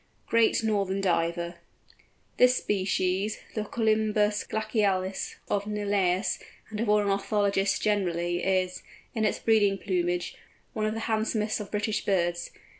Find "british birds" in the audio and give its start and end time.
11.69-12.49